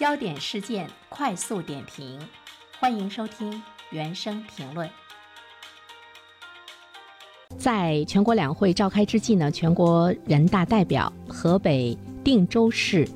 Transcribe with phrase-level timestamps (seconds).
[0.00, 2.18] 焦点事件快速点评，
[2.78, 4.88] 欢迎收听原声评论。
[7.58, 13.06] 在全国两会召开之际呢，全国人大代表、河北定州市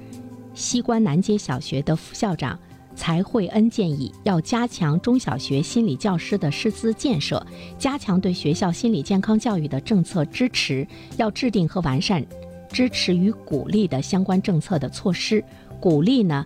[0.53, 2.61] 西关南街小学的副校长
[2.95, 7.43] 柴慧恩建议，要加强中小学心理教师的师资建设，
[7.79, 12.23] 加强对学校心理健康教育的政策支持，要制定和完善
[12.69, 15.43] 支持与鼓励的相关政策的措施，
[15.81, 16.45] 鼓励呢。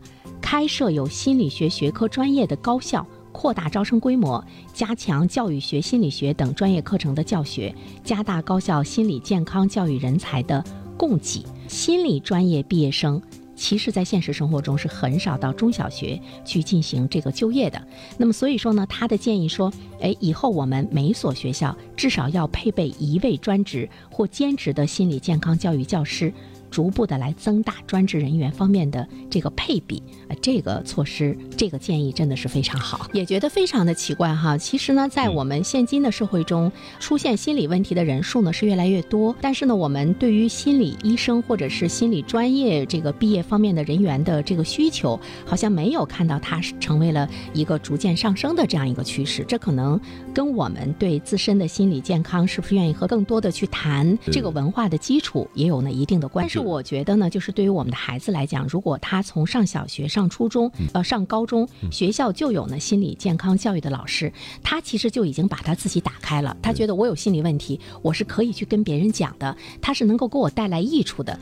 [0.51, 10.65] 开设有心理学学科专业的高校，扩大招生规模，加强教育学、心理学等专业课程的教学，加大高校心理健康教育人才的
[10.97, 11.45] 供给。
[11.69, 13.21] 心理专业毕业生，
[13.55, 17.87] 其实在现实生活中是很少到中小学去进行这个就业的。
[18.17, 26.33] 那么，所以说呢，他的建议说，哎，以后我们每所学校至少要配备一位专职或兼职的心理健康教育教师。
[26.71, 34.57] 逐步的来增大专职人员方面的这个配比，呃，这个措施，这个建议真的是非常好，也觉得非常的奇怪哈。
[34.57, 49.45] 其实呢，在我们现今的社会中，出现心理问题的人数呢是越来越多，但是呢，我们对于心理医生或者是心理专业这个毕业方面的人员的这个需求，好像没有看到它是成为了一个逐渐上升的这样一个趋势。
[49.49, 49.99] 这可能
[50.35, 56.58] 跟我们对自身的心理健康是不是愿意和更多的去谈这个文化的基础也有呢一定的关系。
[56.59, 66.57] 我觉得呢，就是对于我们的孩子来讲，如果他从上小学、上初中、呃上高中，学校就有呢心理健康教育的老师，他其实就已经把他自己打开了。
[66.63, 71.39] 他觉得我有心理问题，我是可以去跟别人讲的，他是能够给我带来益处的。